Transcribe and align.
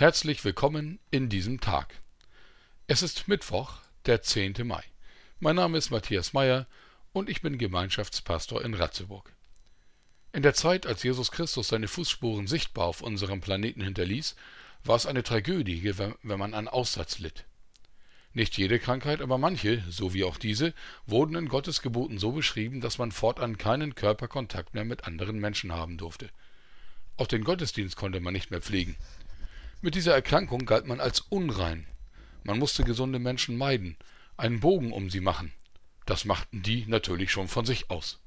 Herzlich 0.00 0.42
willkommen 0.46 0.98
in 1.10 1.28
diesem 1.28 1.60
Tag. 1.60 2.00
Es 2.86 3.02
ist 3.02 3.28
Mittwoch, 3.28 3.80
der 4.06 4.22
10. 4.22 4.54
Mai. 4.64 4.82
Mein 5.40 5.56
Name 5.56 5.76
ist 5.76 5.90
Matthias 5.90 6.32
Meyer 6.32 6.66
und 7.12 7.28
ich 7.28 7.42
bin 7.42 7.58
Gemeinschaftspastor 7.58 8.64
in 8.64 8.72
Ratzeburg. 8.72 9.30
In 10.32 10.42
der 10.42 10.54
Zeit, 10.54 10.86
als 10.86 11.02
Jesus 11.02 11.30
Christus 11.30 11.68
seine 11.68 11.86
Fußspuren 11.86 12.46
sichtbar 12.46 12.86
auf 12.86 13.02
unserem 13.02 13.42
Planeten 13.42 13.82
hinterließ, 13.82 14.36
war 14.84 14.96
es 14.96 15.04
eine 15.04 15.22
Tragödie, 15.22 15.94
wenn 15.98 16.38
man 16.38 16.54
an 16.54 16.66
Aussatz 16.66 17.18
litt. 17.18 17.44
Nicht 18.32 18.56
jede 18.56 18.78
Krankheit, 18.78 19.20
aber 19.20 19.36
manche, 19.36 19.84
so 19.90 20.14
wie 20.14 20.24
auch 20.24 20.38
diese, 20.38 20.72
wurden 21.04 21.36
in 21.36 21.48
Gottes 21.50 21.82
Geboten 21.82 22.16
so 22.16 22.32
beschrieben, 22.32 22.80
dass 22.80 22.96
man 22.96 23.12
fortan 23.12 23.58
keinen 23.58 23.94
Körperkontakt 23.94 24.72
mehr 24.72 24.86
mit 24.86 25.04
anderen 25.04 25.38
Menschen 25.40 25.74
haben 25.74 25.98
durfte. 25.98 26.30
Auch 27.18 27.26
den 27.26 27.44
Gottesdienst 27.44 27.96
konnte 27.96 28.20
man 28.20 28.32
nicht 28.32 28.50
mehr 28.50 28.62
pflegen. 28.62 28.96
Mit 29.82 29.94
dieser 29.94 30.14
Erkrankung 30.14 30.66
galt 30.66 30.86
man 30.86 31.00
als 31.00 31.20
unrein. 31.20 31.86
Man 32.42 32.58
musste 32.58 32.84
gesunde 32.84 33.18
Menschen 33.18 33.56
meiden, 33.56 33.96
einen 34.36 34.60
Bogen 34.60 34.92
um 34.92 35.08
sie 35.08 35.20
machen. 35.20 35.52
Das 36.04 36.26
machten 36.26 36.62
die 36.62 36.84
natürlich 36.86 37.32
schon 37.32 37.48
von 37.48 37.64
sich 37.64 37.90
aus. 37.90 38.20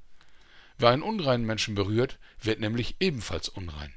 Wer 0.80 0.90
einen 0.90 1.04
unreinen 1.04 1.46
Menschen 1.46 1.76
berührt, 1.76 2.18
wird 2.42 2.60
nämlich 2.60 2.96
ebenfalls 3.00 3.50
unrein. 3.50 3.94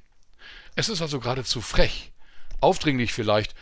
Es 0.74 0.90
ist 0.90 1.00
also 1.00 1.18
geradezu 1.18 1.62
frech, 1.62 2.12
aufdringlich 2.60 3.14
vielleicht 3.14 3.54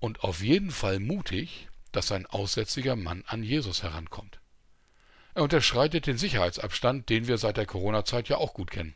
und 0.00 0.24
auf 0.24 0.42
jeden 0.42 0.72
Fall 0.72 0.98
mutig, 0.98 1.68
dass 1.92 2.10
ein 2.10 2.26
aussätziger 2.26 2.96
Mann 2.96 3.22
an 3.26 3.44
Jesus 3.44 3.84
herankommt. 3.84 4.40
Er 5.34 5.44
unterschreitet 5.44 6.08
den 6.08 6.18
Sicherheitsabstand, 6.18 7.08
den 7.08 7.28
wir 7.28 7.38
seit 7.38 7.58
der 7.58 7.66
Corona-Zeit 7.66 8.28
ja 8.28 8.38
auch 8.38 8.54
gut 8.54 8.72
kennen. 8.72 8.94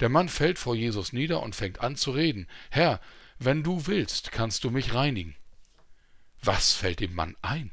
Der 0.00 0.08
Mann 0.08 0.28
fällt 0.28 0.58
vor 0.58 0.74
Jesus 0.74 1.12
nieder 1.12 1.42
und 1.42 1.54
fängt 1.54 1.80
an 1.80 1.94
zu 1.94 2.10
reden. 2.10 2.48
Herr, 2.70 3.00
wenn 3.40 3.62
du 3.62 3.86
willst, 3.86 4.32
kannst 4.32 4.64
du 4.64 4.70
mich 4.70 4.92
reinigen. 4.92 5.34
Was 6.42 6.74
fällt 6.74 7.00
dem 7.00 7.14
Mann 7.14 7.36
ein? 7.40 7.72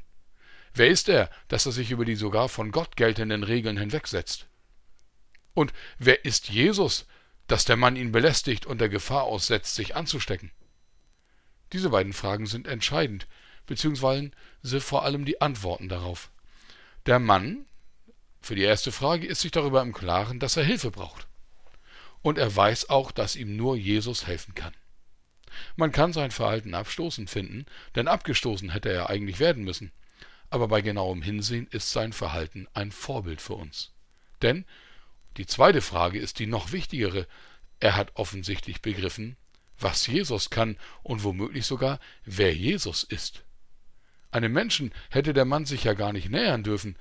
Wer 0.72 0.88
ist 0.88 1.10
er, 1.10 1.30
dass 1.48 1.66
er 1.66 1.72
sich 1.72 1.90
über 1.90 2.06
die 2.06 2.16
sogar 2.16 2.48
von 2.48 2.70
Gott 2.70 2.96
geltenden 2.96 3.42
Regeln 3.42 3.76
hinwegsetzt? 3.76 4.46
Und 5.52 5.74
wer 5.98 6.24
ist 6.24 6.48
Jesus, 6.48 7.06
dass 7.48 7.66
der 7.66 7.76
Mann 7.76 7.96
ihn 7.96 8.12
belästigt 8.12 8.64
und 8.64 8.80
der 8.80 8.88
Gefahr 8.88 9.24
aussetzt, 9.24 9.74
sich 9.74 9.94
anzustecken? 9.94 10.50
Diese 11.74 11.90
beiden 11.90 12.14
Fragen 12.14 12.46
sind 12.46 12.66
entscheidend, 12.66 13.26
beziehungsweise 13.66 14.30
vor 14.80 15.04
allem 15.04 15.26
die 15.26 15.42
Antworten 15.42 15.90
darauf. 15.90 16.30
Der 17.04 17.18
Mann, 17.18 17.66
für 18.40 18.54
die 18.54 18.62
erste 18.62 18.90
Frage, 18.90 19.26
ist 19.26 19.42
sich 19.42 19.50
darüber 19.50 19.82
im 19.82 19.92
Klaren, 19.92 20.40
dass 20.40 20.56
er 20.56 20.64
Hilfe 20.64 20.90
braucht. 20.90 21.26
Und 22.22 22.38
er 22.38 22.54
weiß 22.54 22.88
auch, 22.88 23.12
dass 23.12 23.36
ihm 23.36 23.54
nur 23.56 23.76
Jesus 23.76 24.26
helfen 24.26 24.54
kann. 24.54 24.72
Man 25.76 25.92
kann 25.92 26.12
sein 26.12 26.30
Verhalten 26.30 26.74
abstoßend 26.74 27.30
finden, 27.30 27.66
denn 27.94 28.08
abgestoßen 28.08 28.70
hätte 28.70 28.90
er 28.90 29.10
eigentlich 29.10 29.38
werden 29.38 29.64
müssen. 29.64 29.92
Aber 30.50 30.68
bei 30.68 30.80
genauem 30.80 31.22
Hinsehen 31.22 31.66
ist 31.70 31.92
sein 31.92 32.12
Verhalten 32.12 32.66
ein 32.74 32.90
Vorbild 32.92 33.40
für 33.40 33.54
uns. 33.54 33.92
Denn 34.42 34.64
die 35.36 35.46
zweite 35.46 35.82
Frage 35.82 36.18
ist 36.18 36.38
die 36.38 36.46
noch 36.46 36.72
wichtigere. 36.72 37.26
Er 37.80 37.96
hat 37.96 38.12
offensichtlich 38.14 38.82
begriffen, 38.82 39.36
was 39.78 40.06
Jesus 40.06 40.50
kann 40.50 40.76
und 41.02 41.22
womöglich 41.22 41.66
sogar, 41.66 42.00
wer 42.24 42.54
Jesus 42.54 43.04
ist. 43.04 43.44
Einem 44.30 44.52
Menschen 44.52 44.92
hätte 45.10 45.32
der 45.32 45.44
Mann 45.44 45.64
sich 45.64 45.84
ja 45.84 45.94
gar 45.94 46.12
nicht 46.12 46.28
nähern 46.28 46.64
dürfen. 46.64 46.96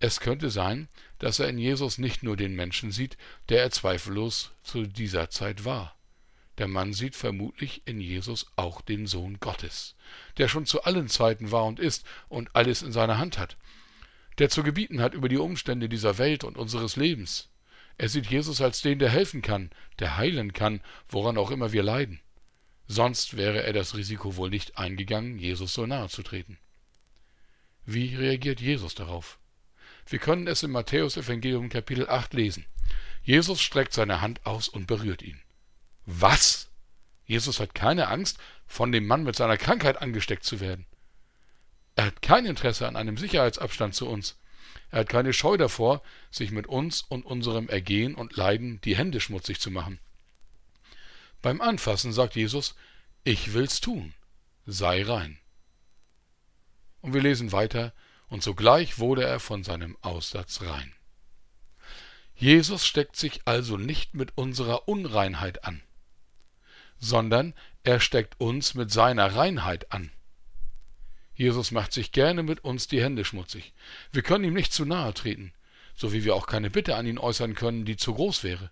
Es 0.00 0.20
könnte 0.20 0.50
sein, 0.50 0.88
dass 1.18 1.38
er 1.38 1.48
in 1.48 1.58
Jesus 1.58 1.98
nicht 1.98 2.22
nur 2.22 2.36
den 2.36 2.54
Menschen 2.54 2.92
sieht, 2.92 3.16
der 3.48 3.62
er 3.62 3.70
zweifellos 3.70 4.52
zu 4.62 4.86
dieser 4.86 5.30
Zeit 5.30 5.64
war. 5.64 5.94
Der 6.58 6.68
Mann 6.68 6.92
sieht 6.92 7.16
vermutlich 7.16 7.82
in 7.86 8.00
Jesus 8.00 8.46
auch 8.56 8.82
den 8.82 9.06
Sohn 9.06 9.40
Gottes, 9.40 9.96
der 10.36 10.48
schon 10.48 10.66
zu 10.66 10.82
allen 10.84 11.08
Zeiten 11.08 11.50
war 11.50 11.64
und 11.64 11.80
ist 11.80 12.04
und 12.28 12.54
alles 12.54 12.82
in 12.82 12.92
seiner 12.92 13.18
Hand 13.18 13.38
hat, 13.38 13.56
der 14.38 14.50
zu 14.50 14.62
gebieten 14.62 15.00
hat 15.00 15.14
über 15.14 15.28
die 15.28 15.38
Umstände 15.38 15.88
dieser 15.88 16.18
Welt 16.18 16.44
und 16.44 16.58
unseres 16.58 16.96
Lebens. 16.96 17.48
Er 17.98 18.08
sieht 18.08 18.26
Jesus 18.26 18.60
als 18.60 18.82
den, 18.82 18.98
der 18.98 19.10
helfen 19.10 19.42
kann, 19.42 19.70
der 19.98 20.16
heilen 20.16 20.52
kann, 20.52 20.82
woran 21.08 21.38
auch 21.38 21.50
immer 21.50 21.72
wir 21.72 21.82
leiden. 21.82 22.20
Sonst 22.86 23.36
wäre 23.36 23.62
er 23.62 23.72
das 23.72 23.96
Risiko 23.96 24.36
wohl 24.36 24.50
nicht 24.50 24.76
eingegangen, 24.76 25.38
Jesus 25.38 25.72
so 25.72 25.86
nahe 25.86 26.08
zu 26.08 26.22
treten. 26.22 26.58
Wie 27.84 28.14
reagiert 28.14 28.60
Jesus 28.60 28.94
darauf? 28.94 29.38
Wir 30.06 30.18
können 30.18 30.46
es 30.46 30.62
im 30.62 30.72
Matthäus-Evangelium 30.72 31.68
Kapitel 31.68 32.08
8 32.08 32.34
lesen. 32.34 32.66
Jesus 33.22 33.60
streckt 33.62 33.92
seine 33.92 34.20
Hand 34.20 34.44
aus 34.44 34.68
und 34.68 34.86
berührt 34.86 35.22
ihn. 35.22 35.40
Was? 36.06 36.68
Jesus 37.24 37.60
hat 37.60 37.74
keine 37.74 38.08
Angst, 38.08 38.38
von 38.66 38.90
dem 38.90 39.06
Mann 39.06 39.22
mit 39.22 39.36
seiner 39.36 39.56
Krankheit 39.56 40.00
angesteckt 40.00 40.44
zu 40.44 40.60
werden. 40.60 40.86
Er 41.94 42.06
hat 42.06 42.22
kein 42.22 42.46
Interesse 42.46 42.88
an 42.88 42.96
einem 42.96 43.16
Sicherheitsabstand 43.16 43.94
zu 43.94 44.08
uns. 44.08 44.38
Er 44.90 45.00
hat 45.00 45.08
keine 45.08 45.32
Scheu 45.32 45.56
davor, 45.56 46.02
sich 46.30 46.50
mit 46.50 46.66
uns 46.66 47.02
und 47.02 47.24
unserem 47.24 47.68
Ergehen 47.68 48.14
und 48.14 48.36
Leiden 48.36 48.80
die 48.80 48.96
Hände 48.96 49.20
schmutzig 49.20 49.60
zu 49.60 49.70
machen. 49.70 49.98
Beim 51.42 51.60
Anfassen 51.60 52.12
sagt 52.12 52.34
Jesus, 52.34 52.74
ich 53.24 53.52
will's 53.52 53.80
tun, 53.80 54.14
sei 54.64 55.02
rein. 55.02 55.38
Und 57.00 57.14
wir 57.14 57.20
lesen 57.20 57.52
weiter, 57.52 57.92
und 58.28 58.42
sogleich 58.42 58.98
wurde 58.98 59.24
er 59.24 59.40
von 59.40 59.64
seinem 59.64 59.98
Aussatz 60.00 60.62
rein. 60.62 60.94
Jesus 62.34 62.86
steckt 62.86 63.16
sich 63.16 63.42
also 63.44 63.76
nicht 63.76 64.14
mit 64.14 64.36
unserer 64.36 64.88
Unreinheit 64.88 65.64
an 65.64 65.82
sondern 67.02 67.52
er 67.82 67.98
steckt 67.98 68.40
uns 68.40 68.74
mit 68.74 68.92
seiner 68.92 69.34
Reinheit 69.34 69.92
an. 69.92 70.10
Jesus 71.34 71.72
macht 71.72 71.92
sich 71.92 72.12
gerne 72.12 72.44
mit 72.44 72.62
uns 72.64 72.86
die 72.86 73.02
Hände 73.02 73.24
schmutzig. 73.24 73.72
Wir 74.12 74.22
können 74.22 74.44
ihm 74.44 74.54
nicht 74.54 74.72
zu 74.72 74.84
nahe 74.84 75.12
treten, 75.12 75.52
so 75.96 76.12
wie 76.12 76.22
wir 76.24 76.36
auch 76.36 76.46
keine 76.46 76.70
Bitte 76.70 76.94
an 76.94 77.06
ihn 77.06 77.18
äußern 77.18 77.54
können, 77.54 77.84
die 77.84 77.96
zu 77.96 78.14
groß 78.14 78.44
wäre. 78.44 78.70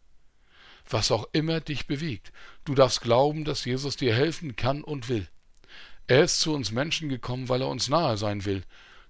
Was 0.88 1.10
auch 1.10 1.28
immer 1.32 1.60
dich 1.60 1.88
bewegt, 1.88 2.32
du 2.64 2.74
darfst 2.74 3.00
glauben, 3.00 3.44
dass 3.44 3.64
Jesus 3.64 3.96
dir 3.96 4.14
helfen 4.14 4.54
kann 4.54 4.84
und 4.84 5.08
will. 5.08 5.26
Er 6.06 6.22
ist 6.22 6.40
zu 6.40 6.54
uns 6.54 6.70
Menschen 6.70 7.08
gekommen, 7.08 7.48
weil 7.48 7.62
er 7.62 7.68
uns 7.68 7.88
nahe 7.88 8.16
sein 8.16 8.44
will. 8.44 8.62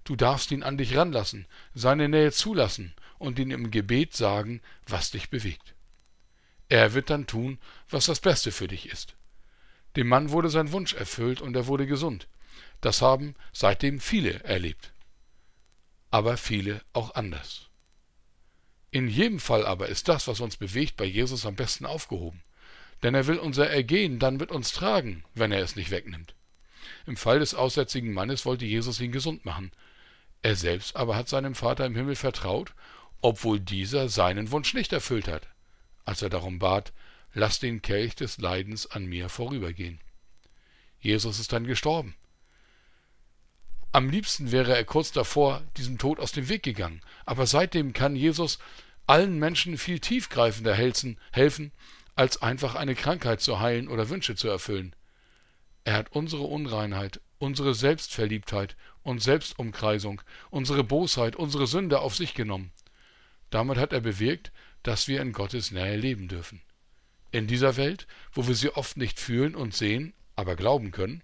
Du 0.03 0.15
darfst 0.15 0.51
ihn 0.51 0.63
an 0.63 0.77
dich 0.77 0.97
ranlassen, 0.97 1.45
seine 1.75 2.09
Nähe 2.09 2.31
zulassen 2.31 2.95
und 3.19 3.37
ihn 3.37 3.51
im 3.51 3.69
Gebet 3.69 4.15
sagen, 4.15 4.61
was 4.87 5.11
dich 5.11 5.29
bewegt. 5.29 5.75
Er 6.71 6.93
wird 6.93 7.09
dann 7.09 7.27
tun, 7.27 7.59
was 7.89 8.05
das 8.05 8.21
Beste 8.21 8.53
für 8.53 8.69
dich 8.69 8.87
ist. 8.87 9.15
Dem 9.97 10.07
Mann 10.07 10.29
wurde 10.29 10.49
sein 10.49 10.71
Wunsch 10.71 10.93
erfüllt 10.93 11.41
und 11.41 11.53
er 11.53 11.67
wurde 11.67 11.85
gesund. 11.85 12.29
Das 12.79 13.01
haben 13.01 13.35
seitdem 13.51 13.99
viele 13.99 14.41
erlebt. 14.45 14.93
Aber 16.11 16.37
viele 16.37 16.81
auch 16.93 17.13
anders. 17.13 17.67
In 18.89 19.09
jedem 19.09 19.41
Fall 19.41 19.65
aber 19.65 19.89
ist 19.89 20.07
das, 20.07 20.29
was 20.29 20.39
uns 20.39 20.55
bewegt, 20.55 20.95
bei 20.95 21.03
Jesus 21.03 21.45
am 21.45 21.57
besten 21.57 21.85
aufgehoben. 21.85 22.41
Denn 23.03 23.15
er 23.15 23.27
will 23.27 23.37
unser 23.37 23.69
Ergehen 23.69 24.17
dann 24.17 24.37
mit 24.37 24.49
uns 24.49 24.71
tragen, 24.71 25.25
wenn 25.33 25.51
er 25.51 25.61
es 25.61 25.75
nicht 25.75 25.91
wegnimmt. 25.91 26.35
Im 27.05 27.17
Fall 27.17 27.39
des 27.39 27.53
aussätzigen 27.53 28.13
Mannes 28.13 28.45
wollte 28.45 28.63
Jesus 28.63 29.01
ihn 29.01 29.11
gesund 29.11 29.43
machen. 29.43 29.73
Er 30.41 30.55
selbst 30.55 30.95
aber 30.95 31.17
hat 31.17 31.27
seinem 31.27 31.53
Vater 31.53 31.85
im 31.85 31.97
Himmel 31.97 32.15
vertraut, 32.15 32.73
obwohl 33.19 33.59
dieser 33.59 34.07
seinen 34.07 34.51
Wunsch 34.51 34.73
nicht 34.73 34.93
erfüllt 34.93 35.27
hat 35.27 35.50
als 36.05 36.21
er 36.21 36.29
darum 36.29 36.59
bat, 36.59 36.93
lass 37.33 37.59
den 37.59 37.81
Kelch 37.81 38.15
des 38.15 38.37
Leidens 38.37 38.87
an 38.87 39.05
mir 39.05 39.29
vorübergehen. 39.29 39.99
Jesus 40.99 41.39
ist 41.39 41.53
dann 41.53 41.65
gestorben. 41.65 42.15
Am 43.93 44.09
liebsten 44.09 44.51
wäre 44.51 44.75
er 44.75 44.85
kurz 44.85 45.11
davor 45.11 45.63
diesem 45.75 45.97
Tod 45.97 46.19
aus 46.19 46.31
dem 46.31 46.47
Weg 46.47 46.63
gegangen, 46.63 47.01
aber 47.25 47.45
seitdem 47.45 47.91
kann 47.91 48.15
Jesus 48.15 48.59
allen 49.05 49.37
Menschen 49.37 49.77
viel 49.77 49.99
tiefgreifender 49.99 50.73
helfen, 50.73 51.71
als 52.15 52.41
einfach 52.41 52.75
eine 52.75 52.95
Krankheit 52.95 53.41
zu 53.41 53.59
heilen 53.59 53.87
oder 53.89 54.09
Wünsche 54.09 54.35
zu 54.35 54.47
erfüllen. 54.47 54.95
Er 55.83 55.95
hat 55.95 56.11
unsere 56.11 56.43
Unreinheit, 56.43 57.19
unsere 57.39 57.73
Selbstverliebtheit 57.73 58.75
und 59.03 59.21
Selbstumkreisung, 59.21 60.21
unsere 60.51 60.83
Bosheit, 60.83 61.35
unsere 61.35 61.67
Sünde 61.67 61.99
auf 61.99 62.15
sich 62.15 62.33
genommen. 62.33 62.71
Damit 63.49 63.77
hat 63.77 63.91
er 63.91 64.01
bewirkt, 64.01 64.51
dass 64.83 65.07
wir 65.07 65.21
in 65.21 65.33
Gottes 65.33 65.71
Nähe 65.71 65.95
leben 65.95 66.27
dürfen. 66.27 66.61
In 67.31 67.47
dieser 67.47 67.77
Welt, 67.77 68.07
wo 68.33 68.47
wir 68.47 68.55
sie 68.55 68.69
oft 68.69 68.97
nicht 68.97 69.19
fühlen 69.19 69.55
und 69.55 69.73
sehen, 69.73 70.13
aber 70.35 70.55
glauben 70.55 70.91
können, 70.91 71.23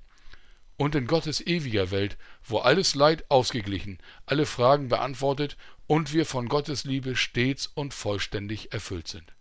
und 0.77 0.94
in 0.95 1.07
Gottes 1.07 1.42
ewiger 1.45 1.92
Welt, 1.92 2.18
wo 2.44 2.59
alles 2.59 2.94
Leid 2.95 3.30
ausgeglichen, 3.30 3.98
alle 4.25 4.45
Fragen 4.45 4.89
beantwortet 4.89 5.57
und 5.88 6.13
wir 6.13 6.25
von 6.25 6.48
Gottes 6.48 6.83
Liebe 6.83 7.15
stets 7.15 7.68
und 7.68 7.94
vollständig 7.94 8.71
erfüllt 8.74 9.07
sind. 9.07 9.33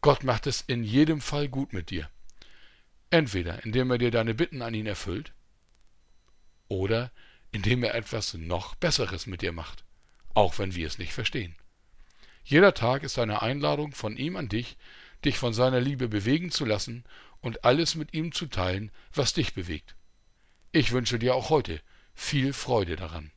Gott 0.00 0.24
macht 0.24 0.46
es 0.46 0.60
in 0.60 0.82
jedem 0.82 1.20
Fall 1.20 1.48
gut 1.48 1.72
mit 1.72 1.90
dir. 1.90 2.10
Entweder 3.10 3.64
indem 3.64 3.90
er 3.92 3.98
dir 3.98 4.10
deine 4.10 4.34
Bitten 4.34 4.60
an 4.60 4.74
ihn 4.74 4.86
erfüllt, 4.86 5.32
oder 6.68 7.12
indem 7.52 7.84
er 7.84 7.94
etwas 7.94 8.34
noch 8.34 8.74
Besseres 8.74 9.26
mit 9.26 9.42
dir 9.42 9.52
macht, 9.52 9.84
auch 10.34 10.58
wenn 10.58 10.74
wir 10.74 10.86
es 10.86 10.98
nicht 10.98 11.12
verstehen. 11.12 11.54
Jeder 12.48 12.74
Tag 12.74 13.02
ist 13.02 13.18
eine 13.18 13.42
Einladung 13.42 13.90
von 13.90 14.16
ihm 14.16 14.36
an 14.36 14.48
dich, 14.48 14.76
dich 15.24 15.36
von 15.36 15.52
seiner 15.52 15.80
Liebe 15.80 16.06
bewegen 16.06 16.52
zu 16.52 16.64
lassen 16.64 17.02
und 17.40 17.64
alles 17.64 17.96
mit 17.96 18.14
ihm 18.14 18.30
zu 18.30 18.46
teilen, 18.46 18.92
was 19.12 19.32
dich 19.32 19.52
bewegt. 19.52 19.96
Ich 20.70 20.92
wünsche 20.92 21.18
dir 21.18 21.34
auch 21.34 21.50
heute 21.50 21.80
viel 22.14 22.52
Freude 22.52 22.94
daran. 22.94 23.32